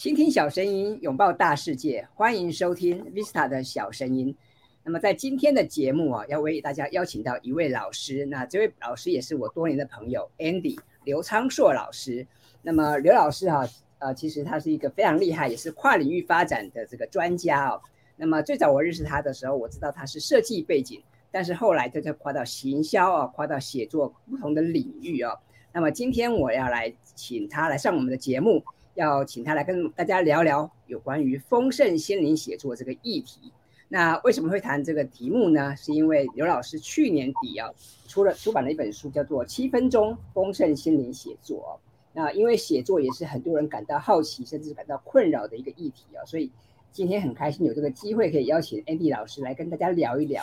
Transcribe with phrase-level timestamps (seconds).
[0.00, 4.34] 倾听小声音，拥抱大世界，欢迎收听 Vista 的小声音。
[4.82, 12.26] 那么在今天的节目啊，要为大家邀请到一位老师，那这位老师也是我多年的朋友 Andy 刘昌硕老师。
[12.62, 13.68] 那么刘老师哈，
[13.98, 17.78] 呃，其实他是一个非常厉害，也是跨领域发展的这个专家哦。
[18.16, 25.38] 那么最早我认识他的时候，我知道他是设计背景，但是后来他就跨到行销啊，跨到写作不同的领域哦。
[25.74, 28.64] 那么今天我要来请他来上我们的节目。
[29.00, 33.50] 要请他来跟大家聊聊有关于丰盛心灵写作这个议题。
[33.88, 35.74] 那为什么会谈这个题目呢？
[35.74, 37.68] 是因为刘老师去年底啊
[38.06, 41.80] 出了出版了一本书，叫做《七分钟丰盛心灵写作》。
[42.12, 46.52] 那因为写作也是很多人感到好奇甚至感到困扰的一个议题啊，所以
[46.92, 50.42] 今天很开心有这个机会可以邀请 Andy 老师来跟大家聊一聊。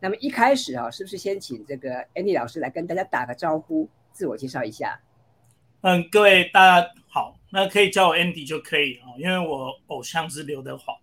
[0.00, 4.98] 那么一开始啊，是不是先请这个 Andy 老师来跟大家打个招呼，自我介绍一下？
[5.82, 7.37] 嗯，各位大家好。
[7.50, 10.94] 那可以叫我 Andy 就可以啊，因为我偶像是刘德华。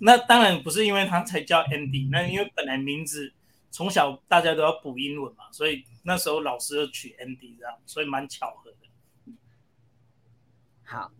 [0.00, 3.32] 那当然不是因为他才叫 Andy，那因为本来名字
[3.70, 9.32] 从小大家都要补英文嘛，所以那时候老师就取 Andy 这样，所以蛮巧合的。
[10.82, 11.12] 好，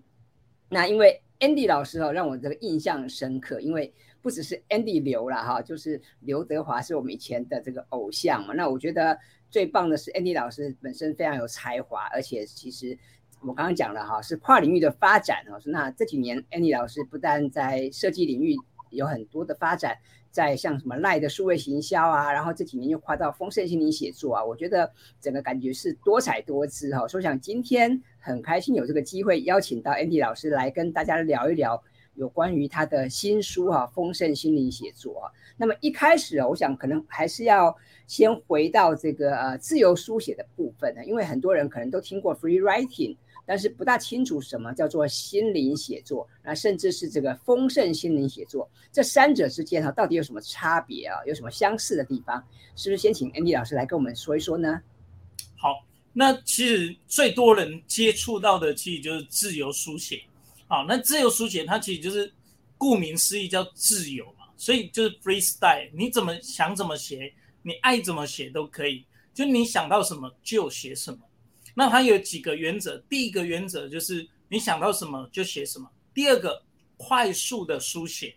[0.69, 8.53] 那因为 Andy 老师哦，让我这个印象深刻，因为不只是 Andy 刘了哈，就是刘德华是我们以前的这个偶像嘛。
[8.53, 9.17] 那我觉得
[9.48, 12.98] 最棒的是 Andy 老师本身非常有才华，而且其实。
[13.45, 15.61] 我刚刚讲了哈，是跨领域的发展哦。
[15.65, 18.57] 那这几年，Andy 老师不但在设计领域
[18.91, 19.98] 有很多的发展，
[20.31, 24.89] 在像什么赖的数位行销啊，然后这几年又跨到丰盛心灵写作啊，我觉得
[25.20, 27.09] 整个感觉是多彩多姿哈。
[27.09, 31.83] 所以想今天很开心有这个机会邀请到 Andy 老师来跟大家聊一聊
[32.15, 35.33] 有关于他的新书哈《丰盛心灵写作》啊。
[35.57, 37.77] 那么一开始啊，我想可能还是要
[38.07, 43.17] 先回到这个呃自由书写的部分呢，因为很多人可能都听过 free writing。
[43.45, 51.19] 但是不大清楚什么叫做心灵写作啊，甚至是这个丰盛心灵写作，这三者之间哈到底有什么差别啊？
[51.27, 52.43] 有什么相似的地方？
[52.77, 54.80] 是不是先请 Andy 老师来跟我们说一说呢？
[55.57, 60.23] 好，那其实最多人接触到的其实就是自由书写。
[60.67, 62.33] 好，那自由书写它其实就是
[62.79, 69.05] 顾名思义叫自由嘛，所以就是 freestyle，你怎么想怎么写，你爱怎么写都可以，
[69.35, 71.19] 就你想到什么就写什么。
[71.75, 75.91] 那它有几个原则，第一个原则就是你想到什么就写什么。
[76.15, 76.63] 第二个，
[76.97, 78.37] 快速的书写，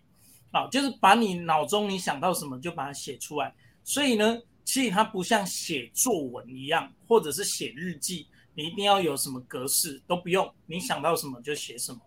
[0.50, 3.54] 啊，就是把你脑中你想到什么就把它写出来。
[3.84, 12.00] 所以呢，其实它不像写作文一样，或者是写日记，你一定要有什么格式都不用，你想到什么就写什么。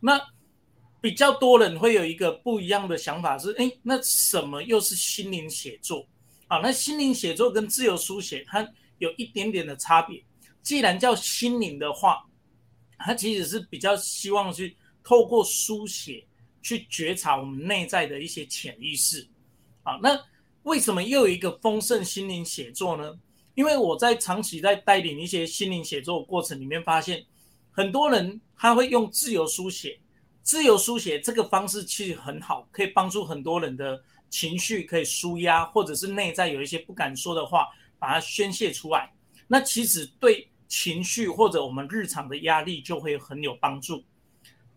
[0.00, 0.20] 那
[1.00, 6.06] 比较多人会有一个不一样的想法是，哎，那什么又是心灵写作？
[6.48, 8.66] 啊，那心灵写作跟自由书写它
[8.98, 10.24] 有一点点的差别。
[10.64, 12.24] 既然叫心灵的话，
[12.98, 16.26] 它其实是比较希望去透过书写
[16.62, 19.28] 去觉察我们内在的一些潜意识。
[19.82, 20.18] 好，那
[20.62, 23.14] 为什么又有一个丰盛心灵写作呢？
[23.54, 27.22] 因为我在长期在带领一些心灵写作过程里面，发现
[27.70, 30.00] 很多人他会用自由书写，
[30.42, 39.12] 自由书写这个方式其实很好，可以帮助很多人的情绪可以舒压，或者是内在有一些不敢说的话，把它宣泄出来。
[39.46, 40.48] 那其实对。
[40.68, 44.02] 情绪或者我们日常的压力就会很有帮助，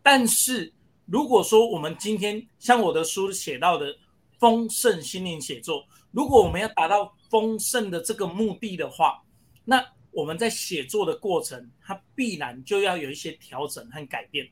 [0.03, 0.73] 但是
[1.05, 3.97] 如果说我们今天像我的书写到的
[4.39, 9.23] 丰盛心灵写作，如果我们要达到丰盛的这个目的的话，
[9.65, 14.47] 那我们在写作的过程，它必然就要有一些调整和改变。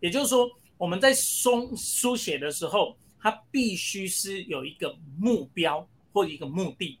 [0.00, 6.98] 也就是说，我们在松书写的时候，它必须是有一个目标或一个目的，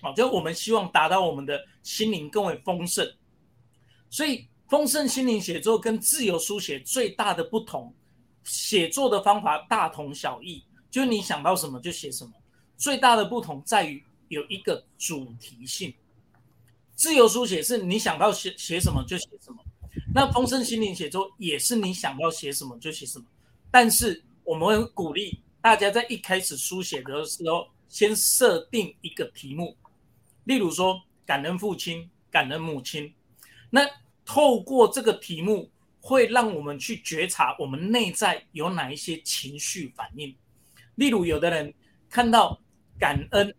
[0.00, 3.06] 好，就我们希望达到我们的心灵更为丰盛。
[4.08, 7.92] 所以，丰盛心灵写作跟自由书写最大的不同，
[8.44, 12.32] 写作的方法大同小异，就是你想到什么就写什么。
[12.76, 15.92] 最大的不同在于有一个主题性。
[16.94, 19.58] 自由书写是你想到写写什么就写什么，
[20.14, 23.24] 那丰盛心灵写作也是你想到写什么就写什么。
[23.70, 29.76] 但是我们会鼓励大家在一开始书写的时候，先设定一个题目，
[30.44, 33.12] 例如说感恩父亲、感恩母亲。
[33.70, 33.88] 那
[34.24, 35.70] 透过这个题目，
[36.00, 40.34] 会让我们去觉察我们内在有哪一些情绪反应。
[40.94, 41.72] 例如，有的人
[42.08, 42.58] 看到
[42.98, 43.54] 感恩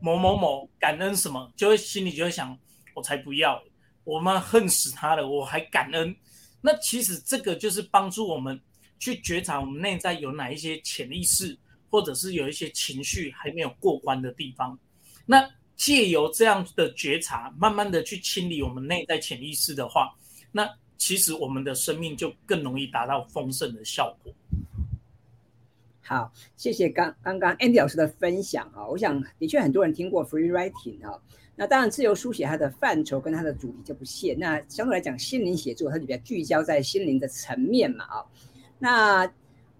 [0.00, 2.58] 某某某，感恩什么，就会心里就会想：
[2.94, 3.62] 我才不要，
[4.04, 6.14] 我妈恨死他了，我还感恩。
[6.60, 8.60] 那其实这个就是帮助我们
[8.98, 11.56] 去觉察我们内在有哪一些潜意识，
[11.90, 14.78] 或者是有一些情绪还没有过关的地方。
[15.26, 20.14] 那借由这样的觉察，慢慢的去清理我们内在潜意识的话，
[20.52, 24.32] 那其实我们的生命就更容易达到丰盛的效果。
[26.00, 31.18] 好，谢谢刚刚刚 Andy 老师的分享啊，我想的确很多人听过 free writing 啊，
[31.56, 38.24] 那当然自由书写它的范畴跟它的主题就不限，那相对来讲心灵写作它就比较聚焦在心灵的层面嘛啊，
[38.78, 39.26] 那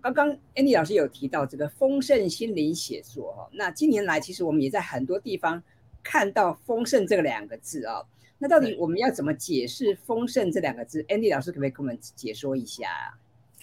[0.00, 5.62] 刚刚 Andy 老师有提到这个丰盛心灵写作哈，那近年来其实我们也在很多地方
[6.04, 8.00] 看到丰盛这两个字啊。
[8.38, 12.86] 那到底我们要怎么解释“丰盛”这两个字？Andy 老师可不可以给我们解说一下？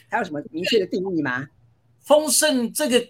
[0.09, 1.47] 还有什么明确的定义吗？
[1.99, 3.07] 丰盛这个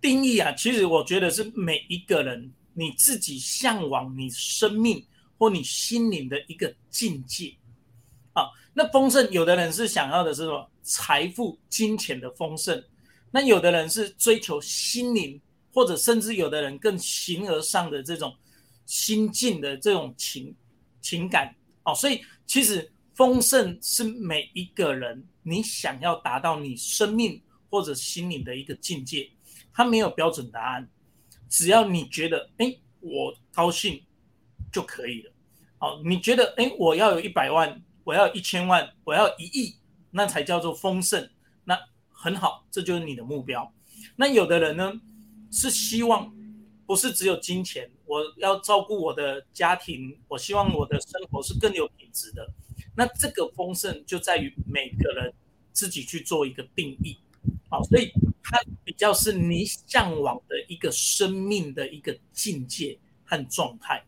[0.00, 5.04] 定义啊，其实我觉得是每一个人你自己向往你生命
[5.36, 7.52] 或你心灵的一个境界。
[8.32, 10.70] 啊，那丰盛，有的人是想要的是什么？
[10.82, 12.82] 财富、金钱的丰盛。
[13.30, 15.40] 那有的人是追求心灵，
[15.72, 18.34] 或者甚至有的人更形而上的这种
[18.90, 20.52] 心境的这种情。
[21.02, 27.40] 情感哦，所以其实丰盛是每一个人你想要达到你生命
[27.70, 29.30] 或者心灵的一个境界，
[29.72, 30.86] 它没有标准答案，
[31.48, 34.04] 只要你觉得哎我高兴
[34.70, 35.32] 就可以了。
[35.78, 39.74] 哦，你觉得哎我要有一百万，我要一千万，我要一亿，
[40.10, 41.30] 那才叫做丰盛，
[41.64, 43.72] 那很好，这就是你的目标。
[44.16, 44.92] 那有的人呢
[45.50, 46.30] 是希望
[46.90, 47.88] 不是只有金钱。
[48.04, 52.44] 我要照顾我的家庭，我希望我的生活是更有品质的。
[52.96, 55.32] 那这个丰盛就在于每个人
[55.72, 57.16] 自己去做一个定义，
[57.68, 58.10] 好，所以
[58.42, 64.04] 它比较是你向往的一个生命的一个境界和状态。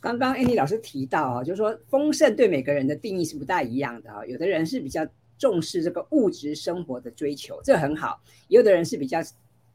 [0.00, 5.06] 刚刚 Andy 老师提到啊，就是说丰盛对每个人的定义是不大一样的啊，有的人是比较
[5.36, 8.18] 重视这个物质生活的追求，这很好；
[8.48, 9.20] 有的人是比较。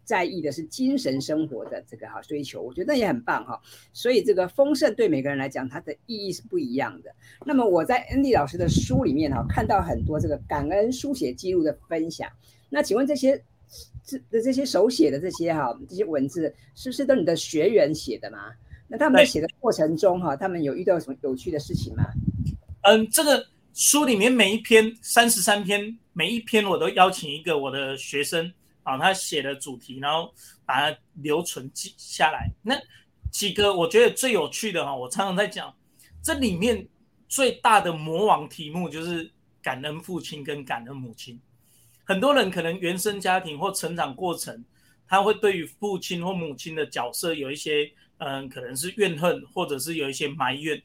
[0.05, 3.59] 在意的是精神生活的这个哈追求，我觉得那也很棒哈。
[3.91, 7.13] 所以这个丰盛对每个人来讲，它的意义是不一样的。
[7.45, 12.29] 那么我在 Andy 老师的书里面哈，看到很多这个感恩书写记录的分享。
[12.69, 13.43] 那请问这些
[14.05, 18.51] 这的这些手写的这些哈这些文字，是不是都你的学员写的吗？
[18.87, 22.05] 那他们在写的过程中哈，他们有遇到什么有趣的事情吗？
[22.83, 23.43] 嗯，这个
[23.73, 28.53] 书里面每一篇三十三篇，每一篇我都邀请一个我的学生。
[28.85, 30.31] 啊，他写的主题，然后
[30.63, 32.47] 把它留存记下来。
[32.61, 32.79] 那
[33.31, 35.75] 几个我觉得最有趣的哈，我常常在讲，
[36.21, 36.87] 这里面
[37.27, 39.29] 最大的魔王题目就是
[39.59, 41.41] 感恩父亲跟感恩母亲。
[42.03, 44.63] 很多人可能原生家庭或成长过程，
[45.07, 50.79] 他会对于父亲或母亲的角色有一些嗯，可能是怨恨，或者是有一些埋怨。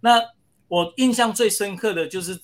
[0.00, 0.20] 那
[0.68, 2.38] 我印象最深刻的就是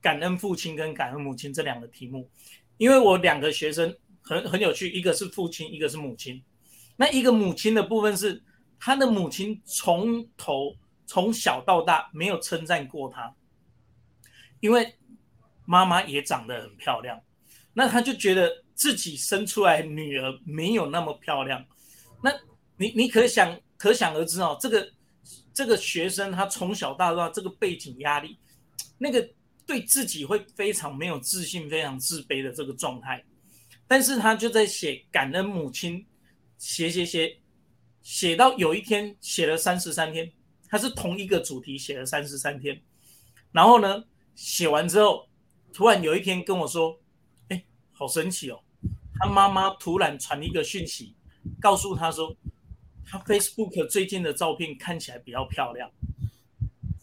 [0.00, 2.30] 感恩父亲跟感恩母亲这两个题目，
[2.78, 3.94] 因为我两个学生。
[4.28, 6.42] 很很有趣，一个是父亲，一个是母亲。
[6.96, 8.42] 那一个母亲的部分是，
[8.78, 10.76] 他的母亲从头
[11.06, 13.34] 从小到大没有称赞过他，
[14.60, 14.94] 因为
[15.64, 17.18] 妈妈也长得很漂亮，
[17.72, 21.64] 那他就觉得自己生出来女儿没有那么漂亮。
[22.22, 22.30] 那
[22.76, 24.92] 你你可想可想而知哦，这个
[25.54, 28.38] 这个学生他从小到大这个背景压力，
[28.98, 29.26] 那个
[29.64, 33.24] 对自己会非常没有自信、非常自卑的这个状态。
[33.88, 36.06] 但是他就在写感恩母亲，
[36.58, 37.38] 写写写，
[38.02, 40.30] 写到有一天写了三十三天，
[40.68, 42.78] 他是同一个主题写了三十三天，
[43.50, 44.04] 然后呢，
[44.34, 45.26] 写完之后，
[45.72, 47.00] 突然有一天跟我说，
[47.48, 48.60] 哎，好神奇哦，
[49.18, 51.14] 他妈妈突然传一个讯息，
[51.58, 52.36] 告诉他说，
[53.06, 55.90] 他 Facebook 最近的照片看起来比较漂亮，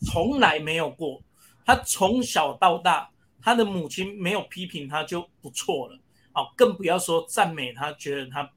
[0.05, 1.23] 从来没有过，
[1.65, 3.09] 他从小到大，
[3.41, 5.99] 他的母亲没有批评他就不错了。
[6.35, 8.51] 好，更不要说赞美他，觉得他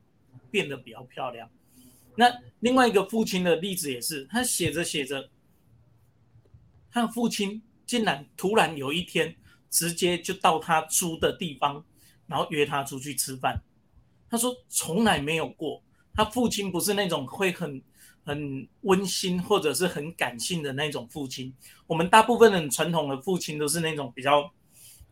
[0.50, 1.48] 变得比较漂亮。
[2.16, 5.30] 那另外一个父亲的例子也是，他写着写着，
[6.90, 9.36] 他父亲竟然突然有一天
[9.70, 11.84] 直接就到他租的地方，
[12.26, 13.62] 然后约他出去吃饭。
[14.28, 15.80] 他说从来没有过，
[16.12, 17.80] 他父亲不是那种会很
[18.24, 21.54] 很温馨或者是很感性的那种父亲。
[21.86, 24.52] 我们大部分很传统的父亲都是那种比较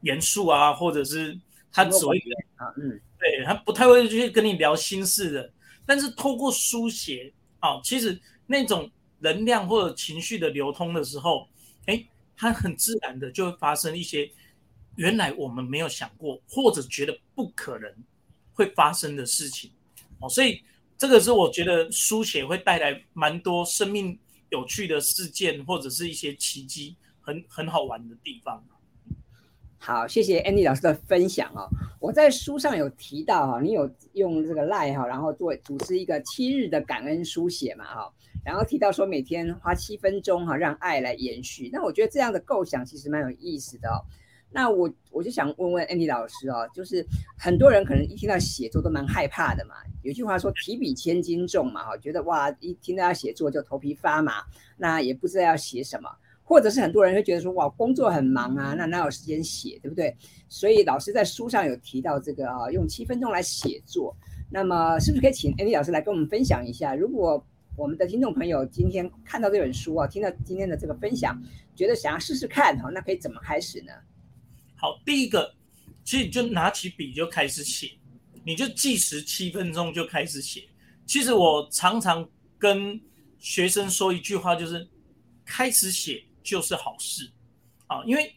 [0.01, 1.39] 严肃啊，或者是。
[1.77, 2.17] 他只会
[2.57, 5.53] 啊，嗯，对他不太会去跟你聊心事的，
[5.85, 7.31] 但是透过书写
[7.61, 11.47] 啊，其实那种能量或者情绪的流通的时候，
[11.85, 12.03] 哎，
[12.35, 14.31] 他很自然的就会发生一些
[14.95, 17.95] 原来我们没有想过或者觉得不可能
[18.55, 19.71] 会发生的事情。
[20.21, 20.63] 哦，所以
[20.97, 24.19] 这个是我觉得书写会带来蛮多生命
[24.49, 28.65] 有趣的事件或者是一些奇迹，很很好玩的地方。
[29.87, 31.71] 好，谢谢 Andy 老师的分享哦。
[32.01, 38.13] 我在书上有提到哈，你有用这个 Lie 哈，然后做组织一个七日的感恩书写嘛哈，
[38.45, 41.71] 然后提到说每天花七分钟哈，让爱来延续。
[41.73, 44.03] 那我觉得这样的构想其实蛮有意思的哦。
[44.51, 47.07] 那我我就想问问 Andy 老师哦，就是
[47.39, 49.77] 很多人可能一听到写作都蛮害怕的嘛。
[50.03, 54.43] 有句话说提笔千斤重嘛哈，觉得哇一听到要写作就头皮发麻，
[54.77, 56.11] 那也不知道要写什么。
[56.49, 60.17] 或者是很多人会觉得说哇，工作很忙啊，那哪有时间写，对不对？
[60.49, 64.17] 所以老师在书上有提到这个啊，用七分钟来写作。
[64.49, 66.95] 那么是不是可以请 Andy 老师来跟我们分享一下？
[66.95, 71.37] 如果我们的听众朋友今天看到这本书啊，听到今天的这个分享，
[71.75, 73.93] 觉得想要试试看哈，那可以怎么开始呢？
[74.77, 75.53] 好，第一个，
[76.05, 77.91] 其实你就拿起笔就开始写，
[78.45, 80.63] 你就计时七分钟就开始写。
[81.07, 83.01] 其实我常常跟
[83.41, 84.87] 学生说一句话，就是
[85.45, 86.23] 开始写。
[86.47, 87.29] 就是好事，
[87.89, 88.33] 啊，因为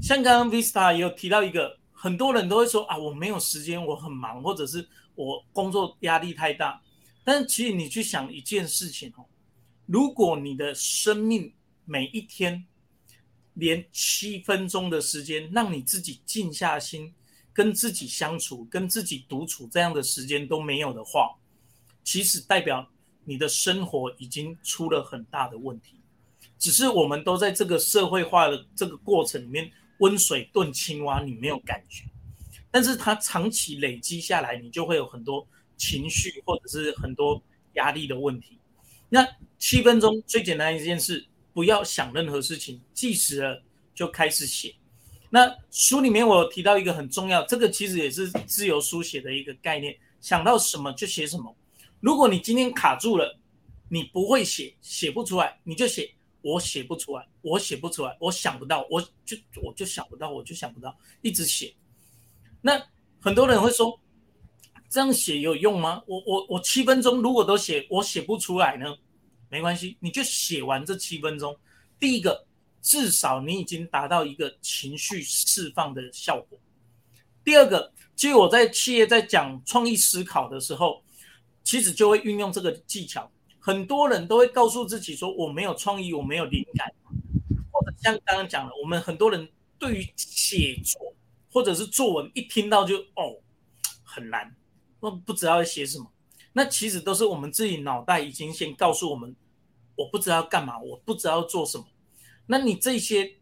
[0.00, 6.80] 像刚刚 Vista 也有提到一个，很多人都会说啊，我没有时间，我很忙，或者是我工作压力太大。
[7.22, 9.26] 但是其实你去想一件事情哦，
[9.84, 11.52] 如果你的生命
[11.84, 12.64] 每一天
[13.52, 17.14] 连七分钟的时间让你自己静下心
[17.52, 21.36] 跟自己相处、跟自己独处这样的时间都没有的话，
[22.02, 22.88] 其实代表
[23.24, 25.99] 你的生活已经出了很大的问题。
[26.60, 32.04] 只是我们都在这个社会化的这个过程里面，温水炖青蛙，你没有感觉，
[32.70, 35.48] 但是它长期累积下来，你就会有很多
[35.78, 38.58] 情绪或者是很多压力的问题。
[39.08, 39.26] 那
[39.58, 43.62] 七分钟最简单一件事，不要想任何事情，计时了
[43.94, 44.74] 就开始写。
[45.30, 51.56] 那书里面我提到一个很重要，这个其实也是自由书写的一个概念，想到什么就写什么。
[52.00, 53.38] 如果你今天卡住了，
[53.88, 56.12] 你不会写，写不出来，你就写。
[56.42, 61.74] 我写不出来，我写不出来，我想不到，我就我就想不到，我就想不到，一直写。
[62.62, 62.82] 那
[63.20, 64.00] 很多人会说，
[64.88, 66.02] 这样写有用吗？
[66.06, 68.96] 我我我七分钟如果都写，我写不出来呢？
[69.48, 71.56] 没关系，你就写完这七分钟。
[71.98, 72.46] 第一个，
[72.80, 76.58] 至少你已经达到一个情绪释放的效果。
[77.44, 81.02] 第二个，其实我在企业在讲创意思考的时候，
[81.64, 83.30] 其实就会运用这个技巧。
[83.60, 86.90] 很多人都会告诉自己说：“我没有创意，我没有灵感。”
[87.70, 89.46] 或者像刚刚讲的，我们很多人
[89.78, 91.14] 对于写作
[91.52, 93.36] 或者是作文，一听到就哦
[94.02, 94.56] 很难，
[94.98, 96.10] 我不知道要写什么。
[96.54, 99.36] 那其实都是我们自己脑袋已经先告诉我们，
[99.94, 101.84] 我不知道要干嘛，我不知道要做什么。
[102.46, 103.34] 那你这些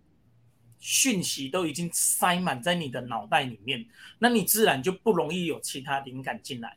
[0.81, 3.87] 讯息都已经塞满在你的脑袋里面，
[4.19, 6.77] 那你自然就不容易有其他灵感进来。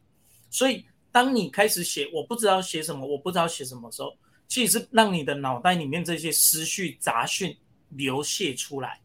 [0.51, 0.85] 所以。
[1.11, 7.55] 当你开始写，我不知道写什么，我不知道写什么时候，其实是让你的脑袋里面这些思绪杂讯
[7.89, 9.01] 流泻出来。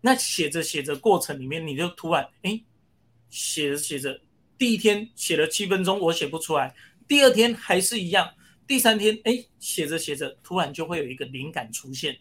[0.00, 2.62] 那写着写着过程里面，你就突然哎，
[3.30, 4.20] 写着写着，
[4.56, 6.74] 第一天写了七分钟，我写不出来；
[7.06, 8.34] 第二天还是一样，
[8.66, 12.18] 第三天哎，写着写着，突然就会有一个灵感出现。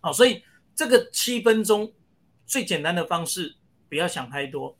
[0.00, 0.42] 好，所以
[0.74, 1.92] 这个七分钟
[2.46, 3.56] 最简单的方式，
[3.88, 4.76] 不要想太多，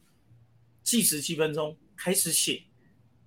[0.83, 2.63] 计时七分钟，开始写。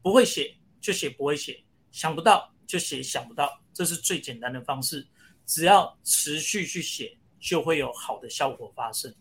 [0.08, 1.62] 不会写就写不会写，
[1.92, 5.06] 想不到就写想不到，这是最简单的方式。
[5.46, 9.14] 只要持续去写，就会有好的效果发生。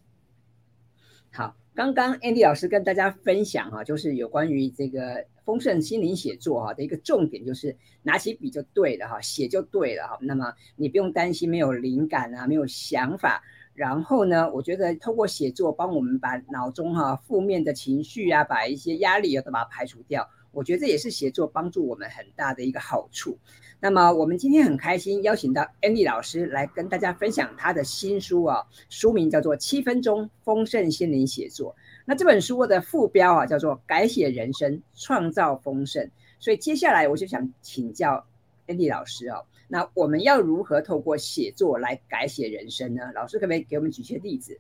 [1.33, 10.17] 好，刚刚 Andy 老师跟大家分享哈，就是有关于这个丰盛心灵写作哈的一个重点，就是拿起笔就对了哈，写就对了哈。
[10.21, 13.43] 那么你不用担心没有灵感啊，没有想法。
[13.75, 20.27] 然后呢，我觉得透过写作帮我们把脑中哈负面的情绪啊，把一些压力啊都把它排除掉。
[20.57, 23.37] 我觉得这也是写作帮助我们很大的一个好处。
[23.79, 31.73] 那么我们今天很开心邀请到 Andy 老师来跟大家分享他的新书啊，书名叫做《七分钟丰盛心灵写作》。
[32.07, 36.11] 那这本书的副标啊叫做“改写人生，创造丰盛”。
[36.41, 38.27] 所以接下来我就想请教
[38.67, 43.03] Andy 老师哦，那我们要如何透过写作来改写人生呢？
[43.15, 44.59] 老师可不可以给我们举些例子？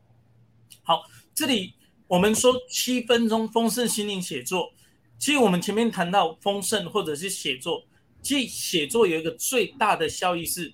[0.82, 1.00] 好，
[1.34, 1.72] 这里
[2.06, 4.70] 我们说七分钟丰盛心灵写作。
[5.18, 7.82] 其实我们前面谈到丰盛或者是写作，
[8.22, 10.72] 其实写作有一个最大的效益是，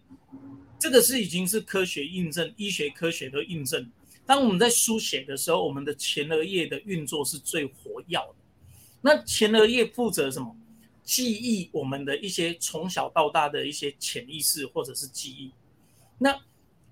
[0.78, 3.90] 这个是已经是科学印证，医学科学都印证。
[4.26, 8.34] 当我们在书写的时候，我们的前额叶的运作是最活跃的。
[9.00, 10.56] 那前额叶负责什么？
[11.04, 15.50] 记忆我们的一些从小到大的一些潜意识或者是记忆。
[16.18, 16.32] 那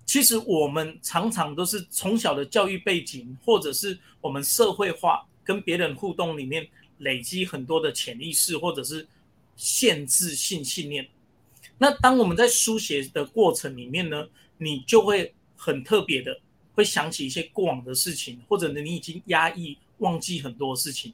[0.05, 6.67] 其实我们常常都是从小的教育背景，或者是我们社会化跟别人互动里面。
[7.01, 9.07] 累积很多的潜意识或者是
[9.55, 11.07] 限制性信念，
[11.77, 14.27] 那当我们在书写的过程里面呢，
[14.57, 16.39] 你就会很特别的
[16.73, 21.13] 会想起一些过往的事情，或者呢你已经压抑、忘记很多事情。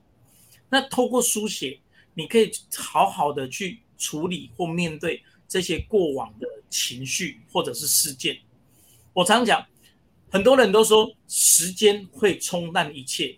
[0.70, 1.80] 那透过书写，
[2.14, 8.38] 你可以好好的去处理或面对这些过往的情绪或者是事件。
[9.14, 9.66] 我常讲，
[10.30, 13.38] 很多人都说时间会冲淡一切，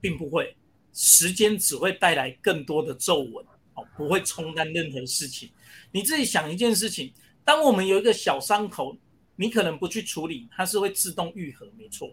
[0.00, 0.56] 并不会，
[0.98, 5.48] 时间只会带来更多的皱纹，哦，不会冲淡任何事情。
[5.92, 7.12] 你自己想一件事情，
[7.44, 8.96] 当我们有一个小伤口，
[9.36, 12.12] 你可能不去处理，它是会自动愈合，没错。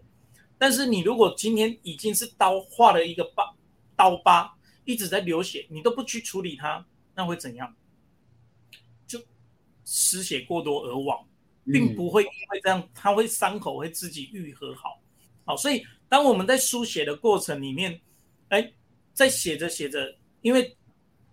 [0.60, 3.52] 但是你如果今天已经是刀划了一个疤。
[3.98, 7.74] 刀疤一直在流血，你都不去处理它，那会怎样？
[9.08, 9.18] 就
[9.86, 11.26] 失血过多而亡，
[11.64, 15.02] 并不会因为这样，它会伤口会自己愈合好。
[15.46, 18.02] 好，所以当我们在书写的过程里面，
[18.50, 18.72] 哎，
[19.14, 20.76] 在写着写着，因为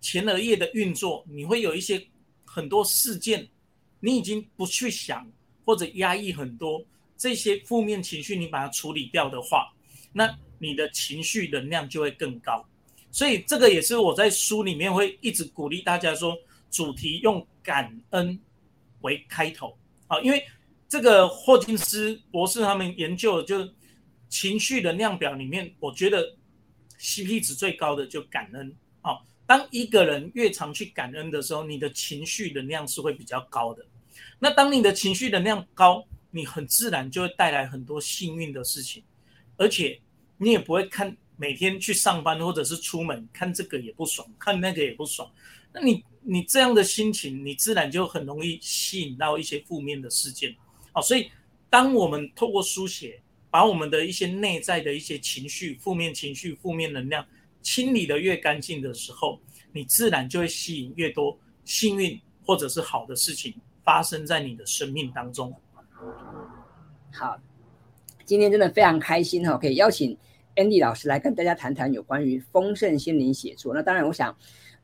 [0.01, 2.05] 前额叶的运作，你会有一些
[2.45, 3.47] 很多事件，
[3.99, 5.29] 你已经不去想
[5.65, 6.83] 或者压抑很多
[7.17, 9.73] 这些负面情绪，你把它处理掉的话，
[10.11, 10.37] 那。
[10.59, 12.65] 你的情绪能量就会更高，
[13.11, 16.37] 所以这个也是我在书里面会一直鼓励大家说，
[16.71, 18.39] 主题用感恩
[19.01, 19.77] 为开头
[20.07, 20.41] 啊，因为
[20.87, 23.69] 这个霍金斯博士他们研究就
[24.29, 26.33] 情绪能量表里面，我觉得
[27.03, 29.19] CP 值最高的就感恩啊。
[29.45, 33.85] 当一个人越常去感恩的时候，你的情绪能量是会比较高的。
[34.39, 39.03] 那当你的情绪能量高，你很自然就会带来很多幸运的事情，
[39.57, 39.99] 而且。
[40.35, 45.31] 你也不会看每天去上班或者是出门看这个也不爽，看那个也不爽。
[45.71, 50.53] 那你你这样的心情，你自然就很容易吸引到一些负面的事件。
[50.91, 51.31] 好，所以
[51.69, 53.21] 当我们透过书写，
[53.53, 57.23] 把我们的一些内在的一些情绪、负面情绪、负面能量
[57.61, 59.39] 清理的越干净的时候，
[59.71, 65.53] 你自然就会吸引越多幸运或者是好的事情发生在你的生命当中。
[67.13, 67.37] 好。
[68.25, 70.17] 今天真的非常开心哈，可以邀请
[70.55, 73.73] Andy 老师来跟大家谈谈有关于丰盛心灵写作。
[73.75, 74.35] 那当然，我想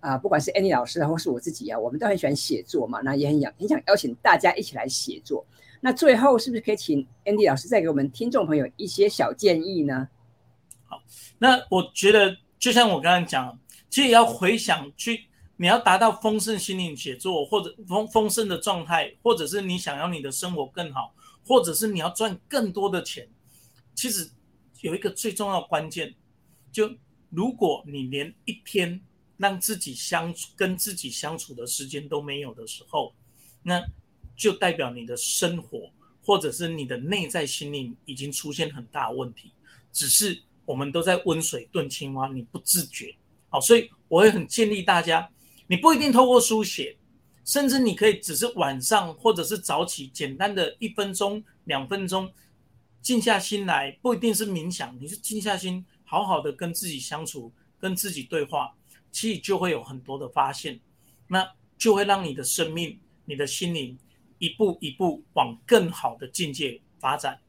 [0.02, 5.44] 啊，不管是 Andy 老师或是我自己啊，我们都很喜欢写作嘛，那也很想很想邀请大家一起来写作。
[5.82, 10.08] 那最后是不是可以请 Andy 老师再给我们听众朋友一些小建议呢？
[10.86, 11.02] 好，
[11.38, 13.60] 那我觉得就像我刚刚讲，
[13.90, 15.26] 其实要回想去，
[15.58, 21.14] 你要达到丰盛心灵写作或者丰丰盛的状态，或者是你想要你的生活更好。
[21.48, 23.28] 或者是你要赚更多的钱，
[23.96, 24.30] 其实
[24.82, 26.14] 有一个最重要关键，
[26.72, 26.92] 就
[27.32, 29.02] 如果你连一天
[29.38, 33.16] 让自己相处、跟自己相处的时间都没有的时候，
[33.64, 33.84] 那
[34.40, 35.92] 就代表你的生活
[36.24, 39.52] 或者是你的内在心灵已经出现很大问题。
[39.92, 43.14] 只是我们都在温水炖青蛙，你不自觉。
[43.50, 45.30] 好，所以我会很建议大家，
[45.68, 46.96] 你不一定透过书写。
[47.46, 52.32] 甚至你可以只是晚上或者是早起，简单的一分钟、两分钟，
[53.02, 58.76] 静下心来，不一定是冥想，你是静下心，好好的跟自己相处，跟自己对话，
[59.12, 60.80] 其实就会有很多的发现，
[61.28, 63.98] 那就会让你的生命、你的心灵
[64.40, 67.40] 一步一步往更好的境界发展。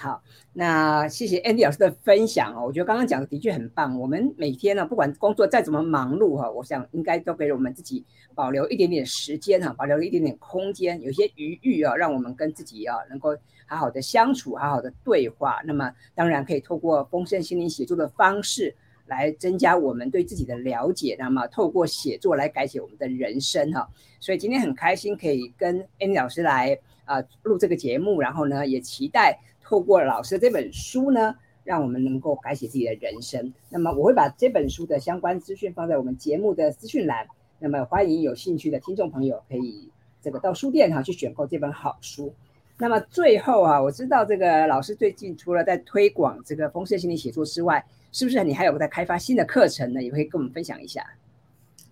[0.00, 2.64] 好，那谢谢 Andy 老师的分享哦。
[2.66, 3.98] 我觉得刚刚讲的的确很棒。
[3.98, 15.60] 我们每天呢，不管工作再怎么忙碌哈，我想应该都给我们自己保留一点点时间哈，保留一点点空间，有些余裕啊，让我们跟自己啊能够好好的相处，好好的对话。
[15.64, 18.76] 那么当然可以透过丰盛心灵写作的方式
[19.08, 21.16] 来增加我们对自己的了解。
[21.18, 23.88] 那么透过写作来改写我们的人生哈。
[24.20, 29.38] 所以今天很开心可以跟 Andy 老师来啊录这个节目，然后呢也期待。
[29.60, 33.52] 透过老师这本书呢，让我们能够改写自己的人生。
[33.68, 37.26] 那么我会把这本书的相关资讯放在我们节目的资讯栏。
[37.58, 39.90] 那么欢迎有兴趣的听众朋友可以
[40.22, 42.32] 这个到书店哈去选购这本好书。
[42.78, 50.02] 那么最后啊，我知道这个老师最近除了在推广这个丰盛心理写作之外，是不是你还有在开发新的课程呢？
[50.02, 51.04] 也可以跟我们分享一下。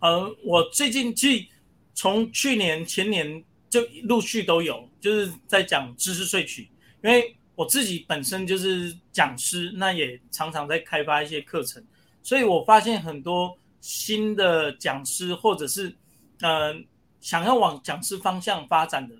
[0.00, 1.48] 呃，我最近去
[1.94, 6.68] 从去年前年就陆续都有，就是在讲知识萃取，
[7.02, 7.36] 因为。
[7.56, 11.82] 我自己本身就是讲师，那也常常在开发一些课程，
[12.22, 15.96] 所以我发现很多新的讲师或者是
[16.42, 16.76] 呃
[17.18, 19.14] 想要往讲师方向发展的，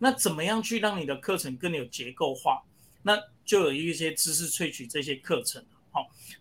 [0.00, 2.60] 那怎么样去让你的课程更有结构化？
[3.04, 5.64] 那就有一些知识萃取这些课程。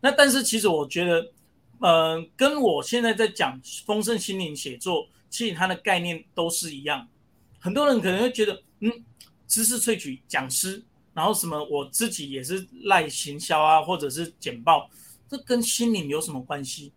[0.01, 1.31] 那但是其实我觉得，
[1.79, 7.07] 呃，跟我现在在讲丰盛心灵写作，其实它的概念都是一样。
[7.59, 8.91] 很多人可能会觉得，嗯，
[9.47, 10.83] 知识萃取讲师。
[11.15, 11.63] 然后什么？
[11.71, 14.89] 我自己也是赖行销啊，或者是简报，
[15.29, 16.91] 这跟心灵有什么关系？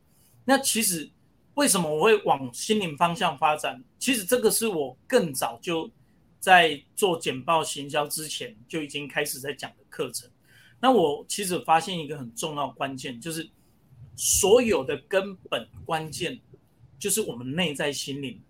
[0.44, 1.08] 那其实
[1.54, 3.80] 为什么我会往心灵方向发展？
[3.96, 5.88] 其实这个是我更早就
[6.40, 10.28] 在做简报行销之前就已经开始在讲的课程。
[10.80, 13.48] 那我其实发现一个很重要关键，就是
[14.16, 16.40] 所有的根本关键，
[16.98, 18.40] 就是我们内在心灵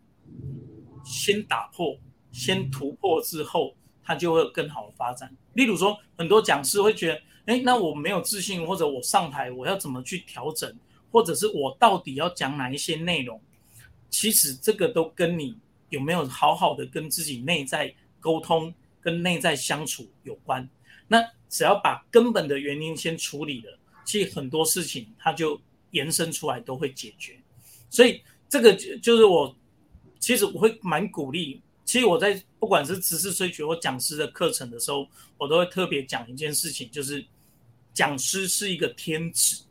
[1.04, 1.98] 先打破、
[2.32, 5.34] 先突破之后，它就会有更好的发展。
[5.54, 7.14] 例如说，很多讲师会觉
[7.46, 10.74] 得，哎，那我没有自信，或者我上台我要怎么去调整，
[11.10, 13.40] 或者是我到底要讲哪一些内容？
[14.10, 20.68] 其实这个都跟你有没有好好的跟自己内在沟通、跟内在相处有关。
[21.06, 27.38] 那只要把根本的原因先处理了，其实很多事情它就延伸出来都会解决。
[27.90, 29.54] 所以这个就是我，
[30.18, 31.60] 其实我会蛮鼓励。
[31.84, 35.08] 其实我在不管是知识萃取或讲师的课程的时候，
[35.38, 37.24] 我都会特别讲一件事情，就是
[37.94, 39.62] 讲师是一个天职，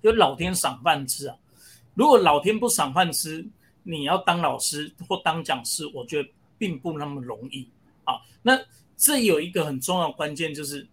[0.00, 1.36] 就老天赏饭吃啊。
[1.94, 3.44] 如果老天不赏饭吃，
[3.82, 7.68] 你要当老师或当讲师，我觉得并不那么容易
[8.04, 8.20] 啊。
[8.40, 8.56] 那
[8.98, 10.86] 这有一个很重要关键，就是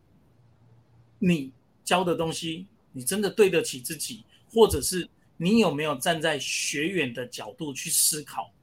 [1.18, 1.52] 你
[1.84, 8.54] 教的东西，你真的对得起自己，或者是你有没有站在学员的角度去思考？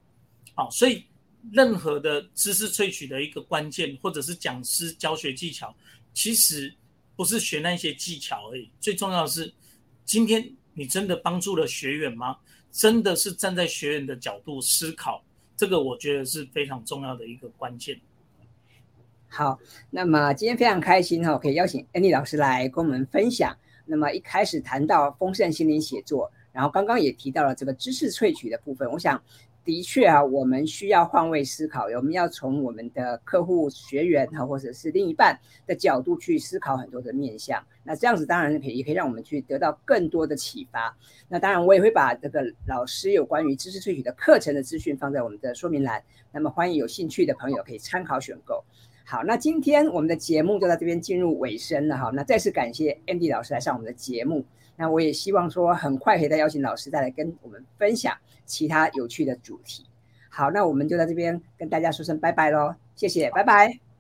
[0.55, 1.05] 好，所以
[1.51, 5.75] 任何的知识萃取的一个关键，或者是讲师教学技巧，
[6.15, 6.73] 其实
[7.17, 9.53] 不是学那些技巧而已，最重要的是，
[10.05, 12.39] 今天你真的帮助了学员吗？
[12.71, 15.25] 真的是站在学员的角度思考，
[15.57, 18.01] 这个我觉得是非常重要的一个关键。
[19.35, 23.57] 好，那么今天非常开心哈，可以邀请 Andy 老师来跟我们分享。
[23.87, 28.91] 那么一开始谈到丰盛心灵写作，然后刚刚也提到了这个知识萃取的部分。
[28.93, 29.23] 我想，
[29.65, 37.65] 的确啊，我们需要换位思考，我们要从我们的客户、学员哈，或者是另一半的角度去思考很多的面向。
[37.83, 40.95] 那这样子当然可以，也可以让我们去得到更多的启发。
[41.27, 46.05] 那当然，我也会把这个老师有关于知识萃取的课程的资讯放在我们的说明栏。
[46.31, 48.63] 那么欢迎有兴趣的朋友可以参考选购。
[49.13, 52.11] 好，那今天我们的节目就到这边进入尾声了哈。
[52.15, 54.43] 那再次感谢 Andy 老师来上我们的节目。
[54.75, 59.85] 那我也希望说，很快可以再邀请老师再来跟我们分享其他有趣的主题。
[60.31, 63.92] 好，那我们就在这边跟大家说声拜拜喽，谢谢，拜拜。